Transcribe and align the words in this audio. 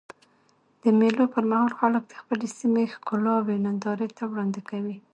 د 0.83 0.85
مېلو 0.99 1.25
پر 1.33 1.43
مهال 1.51 1.71
خلک 1.79 2.03
د 2.07 2.13
خپلي 2.21 2.47
سیمي 2.57 2.85
ښکلاوي 2.93 3.55
نندارې 3.65 4.07
ته 4.17 4.23
وړاندي 4.31 4.61
کوي. 4.69 4.97